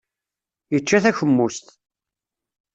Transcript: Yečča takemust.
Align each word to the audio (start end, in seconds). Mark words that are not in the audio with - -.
Yečča 0.73 0.99
takemust. 1.03 1.65